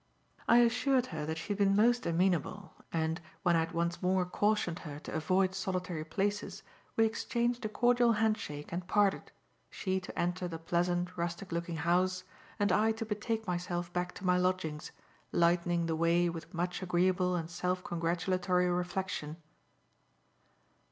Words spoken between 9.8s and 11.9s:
to enter the pleasant, rustic looking